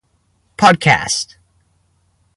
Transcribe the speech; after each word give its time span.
Podcast! 0.57 1.37